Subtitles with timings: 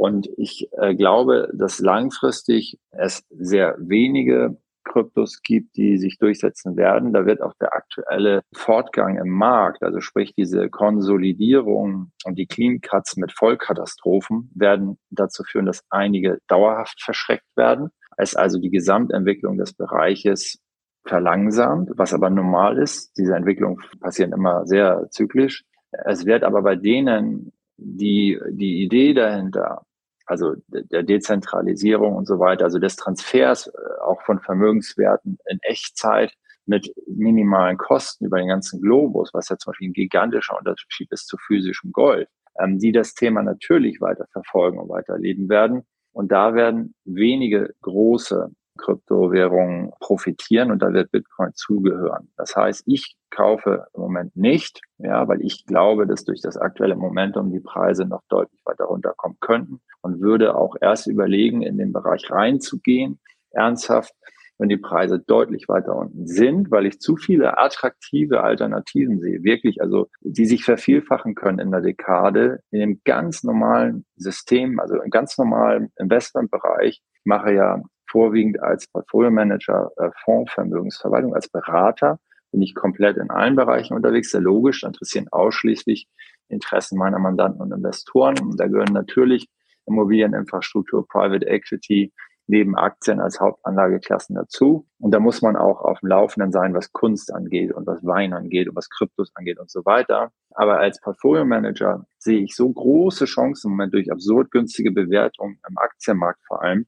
[0.00, 7.12] Und ich äh, glaube, dass langfristig es sehr wenige Kryptos gibt, die sich durchsetzen werden.
[7.12, 12.80] Da wird auch der aktuelle Fortgang im Markt, also sprich diese Konsolidierung und die Clean
[12.80, 17.90] Cuts mit Vollkatastrophen werden dazu führen, dass einige dauerhaft verschreckt werden.
[18.16, 20.62] Es also die Gesamtentwicklung des Bereiches
[21.04, 23.18] verlangsamt, was aber normal ist.
[23.18, 25.62] Diese Entwicklungen passieren immer sehr zyklisch.
[26.06, 29.82] Es wird aber bei denen, die die Idee dahinter
[30.30, 36.32] also der Dezentralisierung und so weiter, also des Transfers äh, auch von Vermögenswerten in Echtzeit
[36.66, 41.26] mit minimalen Kosten über den ganzen Globus, was ja zum Beispiel ein gigantischer Unterschied ist
[41.26, 42.28] zu physischem Gold,
[42.60, 45.82] ähm, die das Thema natürlich weiter verfolgen und weiterleben werden.
[46.12, 52.28] Und da werden wenige große Kryptowährungen profitieren und da wird Bitcoin zugehören.
[52.36, 56.96] Das heißt, ich kaufe im Moment nicht, ja, weil ich glaube, dass durch das aktuelle
[56.96, 61.92] Momentum die Preise noch deutlich weiter runterkommen könnten und würde auch erst überlegen, in den
[61.92, 63.20] Bereich reinzugehen,
[63.52, 64.14] ernsthaft,
[64.60, 69.80] wenn die Preise deutlich weiter unten sind, weil ich zu viele attraktive Alternativen sehe, wirklich,
[69.80, 75.10] also die sich vervielfachen können in der Dekade, in dem ganz normalen System, also im
[75.10, 82.18] ganz normalen Investmentbereich, ich mache ja vorwiegend als Portfolio Manager äh, Fondsvermögensverwaltung, als Berater
[82.50, 86.08] bin ich komplett in allen Bereichen unterwegs, sehr logisch, interessieren ausschließlich
[86.48, 88.38] Interessen meiner Mandanten und Investoren.
[88.40, 89.48] Und da gehören natürlich
[89.86, 92.12] Immobilieninfrastruktur, Private Equity,
[92.48, 94.86] neben Aktien als Hauptanlageklassen dazu.
[94.98, 98.32] Und da muss man auch auf dem Laufenden sein, was Kunst angeht und was Wein
[98.32, 100.32] angeht und was Kryptos angeht und so weiter.
[100.54, 105.60] Aber als Portfolio Manager sehe ich so große Chancen im Moment durch absurd günstige Bewertungen
[105.68, 106.86] im Aktienmarkt vor allem,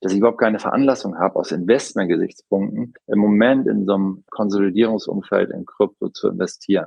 [0.00, 5.66] dass ich überhaupt keine Veranlassung habe, aus Investmentgesichtspunkten im Moment in so einem Konsolidierungsumfeld in
[5.66, 6.86] Krypto zu investieren.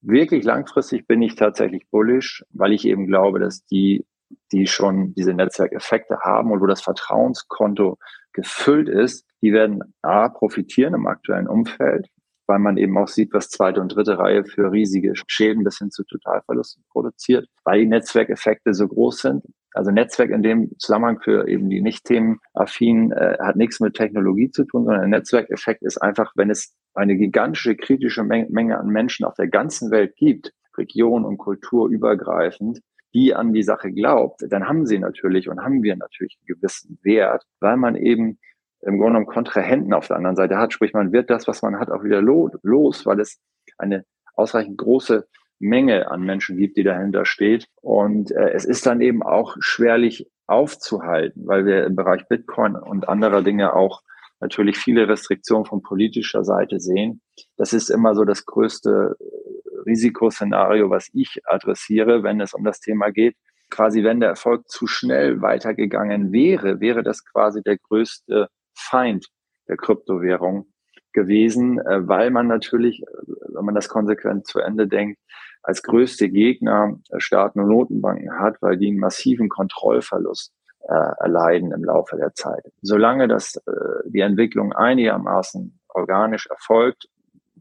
[0.00, 4.04] Wirklich langfristig bin ich tatsächlich bullish, weil ich eben glaube, dass die,
[4.52, 7.98] die schon diese Netzwerkeffekte haben und wo das Vertrauenskonto
[8.32, 12.08] gefüllt ist, die werden A, profitieren im aktuellen Umfeld,
[12.46, 15.90] weil man eben auch sieht, was zweite und dritte Reihe für riesige Schäden bis hin
[15.90, 19.44] zu Totalverlusten produziert, weil die Netzwerkeffekte so groß sind.
[19.74, 24.50] Also Netzwerk in dem Zusammenhang für eben die nicht themenaffin äh, hat nichts mit Technologie
[24.50, 28.86] zu tun, sondern ein Netzwerkeffekt ist einfach, wenn es eine gigantische kritische Menge, Menge an
[28.86, 32.80] Menschen auf der ganzen Welt gibt, Region und Kultur übergreifend,
[33.14, 36.98] die an die Sache glaubt, dann haben sie natürlich und haben wir natürlich einen gewissen
[37.02, 38.38] Wert, weil man eben
[38.82, 40.72] im Grunde genommen Kontrahenten auf der anderen Seite hat.
[40.72, 43.40] Sprich, man wird das, was man hat, auch wieder los, weil es
[43.78, 44.04] eine
[44.34, 45.26] ausreichend große
[45.58, 47.66] Menge an Menschen gibt, die dahinter steht.
[47.80, 53.08] Und äh, es ist dann eben auch schwerlich aufzuhalten, weil wir im Bereich Bitcoin und
[53.08, 54.02] anderer Dinge auch
[54.40, 57.22] natürlich viele Restriktionen von politischer Seite sehen.
[57.56, 62.80] Das ist immer so das größte äh, Risikoszenario, was ich adressiere, wenn es um das
[62.80, 63.36] Thema geht.
[63.70, 69.26] Quasi, wenn der Erfolg zu schnell weitergegangen wäre, wäre das quasi der größte Feind
[69.68, 70.66] der Kryptowährung
[71.14, 73.06] gewesen, äh, weil man natürlich, äh,
[73.54, 75.18] wenn man das konsequent zu Ende denkt,
[75.62, 80.52] als größte Gegner Staaten und Notenbanken hat, weil die einen massiven Kontrollverlust
[80.86, 82.70] äh, erleiden im Laufe der Zeit.
[82.82, 83.72] Solange das äh,
[84.04, 87.08] die Entwicklung einigermaßen organisch erfolgt,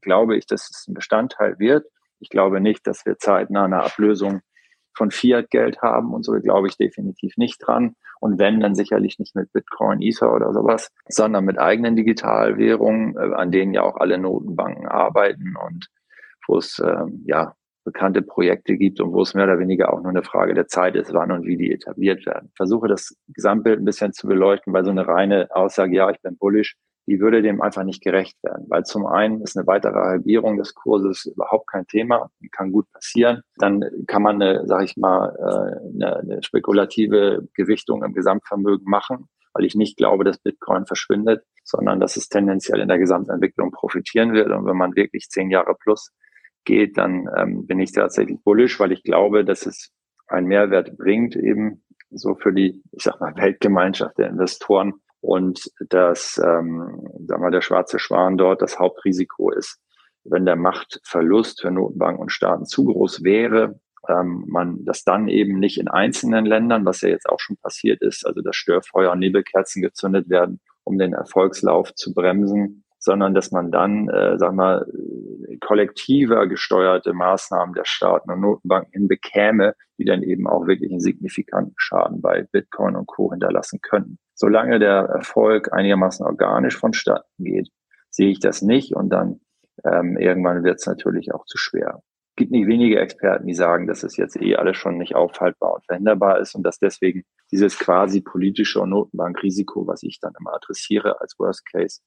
[0.01, 1.85] glaube ich, dass es ein Bestandteil wird.
[2.19, 4.41] Ich glaube nicht, dass wir zeitnah eine Ablösung
[4.95, 7.95] von Fiat-Geld haben und so glaube ich definitiv nicht dran.
[8.19, 13.33] Und wenn, dann sicherlich nicht mit Bitcoin, Ether oder sowas, sondern mit eigenen Digitalwährungen, äh,
[13.33, 15.87] an denen ja auch alle Notenbanken arbeiten und
[16.47, 20.09] wo es äh, ja bekannte Projekte gibt und wo es mehr oder weniger auch nur
[20.09, 22.51] eine Frage der Zeit ist, wann und wie die etabliert werden.
[22.55, 26.37] Versuche das Gesamtbild ein bisschen zu beleuchten, weil so eine reine Aussage, ja, ich bin
[26.37, 26.77] bullish,
[27.07, 28.65] die würde dem einfach nicht gerecht werden.
[28.69, 33.41] Weil zum einen ist eine weitere Halbierung des Kurses überhaupt kein Thema, kann gut passieren.
[33.57, 39.27] Dann kann man eine, sag ich mal, äh, eine, eine spekulative Gewichtung im Gesamtvermögen machen,
[39.53, 44.33] weil ich nicht glaube, dass Bitcoin verschwindet, sondern dass es tendenziell in der Gesamtentwicklung profitieren
[44.33, 44.51] wird.
[44.51, 46.11] Und wenn man wirklich zehn Jahre plus
[46.63, 49.91] geht, dann ähm, bin ich tatsächlich bullish, weil ich glaube, dass es
[50.27, 54.93] einen Mehrwert bringt, eben so für die, ich sag mal, Weltgemeinschaft der Investoren,
[55.23, 59.79] und dass, ähm, sagen wir, der schwarze Schwan dort das Hauptrisiko ist,
[60.25, 63.79] wenn der Machtverlust für Notenbanken und Staaten zu groß wäre,
[64.09, 68.01] ähm, man das dann eben nicht in einzelnen Ländern, was ja jetzt auch schon passiert
[68.01, 73.51] ist, also dass Störfeuer und Nebelkerzen gezündet werden, um den Erfolgslauf zu bremsen, sondern dass
[73.51, 74.87] man dann, äh, sag mal,
[75.59, 81.73] kollektiver gesteuerte Maßnahmen der Staaten und Notenbanken hinbekäme, die dann eben auch wirklich einen signifikanten
[81.75, 83.31] Schaden bei Bitcoin und Co.
[83.31, 84.19] hinterlassen könnten.
[84.35, 87.69] Solange der Erfolg einigermaßen organisch vonstatten geht,
[88.09, 89.41] sehe ich das nicht und dann
[89.83, 92.01] ähm, irgendwann wird es natürlich auch zu schwer.
[92.37, 95.85] gibt nicht wenige Experten, die sagen, dass es jetzt eh alles schon nicht aufhaltbar und
[95.85, 101.37] verhinderbar ist und dass deswegen dieses quasi politische Notenbankrisiko, was ich dann immer adressiere als
[101.37, 101.99] Worst Case,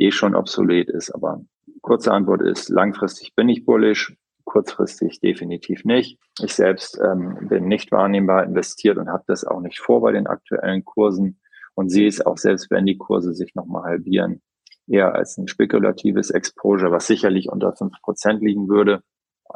[0.00, 1.10] eh schon obsolet ist.
[1.10, 1.42] Aber
[1.82, 6.18] kurze Antwort ist, langfristig bin ich bullish, kurzfristig definitiv nicht.
[6.42, 10.26] Ich selbst ähm, bin nicht wahrnehmbar investiert und habe das auch nicht vor bei den
[10.26, 11.40] aktuellen Kursen
[11.74, 14.42] und sehe es auch selbst, wenn die Kurse sich nochmal halbieren,
[14.88, 19.02] eher als ein spekulatives Exposure, was sicherlich unter fünf Prozent liegen würde.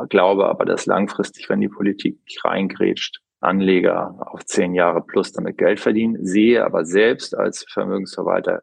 [0.08, 5.79] Glaube aber, dass langfristig, wenn die Politik reingrätscht, Anleger auf zehn Jahre plus damit Geld
[5.79, 8.62] verdienen, sehe aber selbst als Vermögensverwalter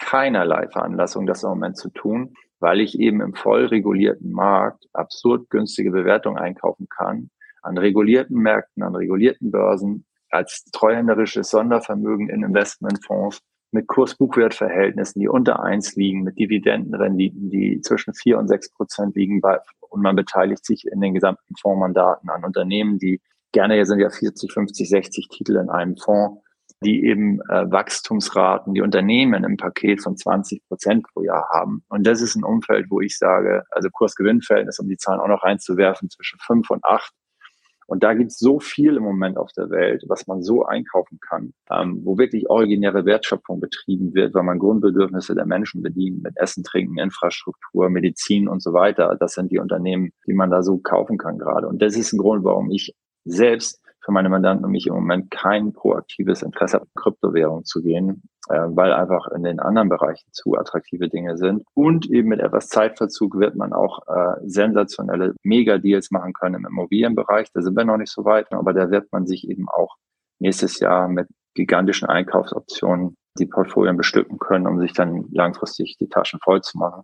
[0.00, 5.48] keinerlei Veranlassung, das im Moment zu tun, weil ich eben im voll regulierten Markt absurd
[5.50, 7.30] günstige Bewertungen einkaufen kann,
[7.62, 13.40] an regulierten Märkten, an regulierten Börsen, als treuhänderisches Sondervermögen in Investmentfonds
[13.72, 19.40] mit Kurs-Buchwert-Verhältnissen, die unter eins liegen, mit Dividendenrenditen, die zwischen vier und sechs Prozent liegen,
[19.40, 23.20] bei, und man beteiligt sich in den gesamten Fondsmandaten an Unternehmen, die
[23.52, 26.42] gerne, hier sind ja 40, 50, 60 Titel in einem Fonds,
[26.82, 31.84] die eben äh, Wachstumsraten, die Unternehmen im Paket von 20 Prozent pro Jahr haben.
[31.88, 35.42] Und das ist ein Umfeld, wo ich sage, also Kurs-Gewinn-Verhältnis, um die Zahlen auch noch
[35.42, 37.12] reinzuwerfen, zwischen fünf und acht
[37.90, 41.18] und da gibt es so viel im Moment auf der Welt, was man so einkaufen
[41.18, 46.36] kann, ähm, wo wirklich originäre Wertschöpfung betrieben wird, weil man Grundbedürfnisse der Menschen bedient mit
[46.36, 49.16] Essen, Trinken, Infrastruktur, Medizin und so weiter.
[49.18, 51.66] Das sind die Unternehmen, die man da so kaufen kann gerade.
[51.66, 52.94] Und das ist ein Grund, warum ich
[53.24, 58.22] selbst für meine Mandanten und mich im Moment kein proaktives Interesse habe, Kryptowährung zu gehen,
[58.48, 61.62] äh, weil einfach in den anderen Bereichen zu attraktive Dinge sind.
[61.74, 67.52] Und eben mit etwas Zeitverzug wird man auch äh, sensationelle Mega-Deals machen können im Immobilienbereich.
[67.54, 69.94] Da sind wir noch nicht so weit, aber da wird man sich eben auch
[70.40, 76.40] nächstes Jahr mit gigantischen Einkaufsoptionen die Portfolien bestücken können, um sich dann langfristig die Taschen
[76.42, 77.02] voll zu machen.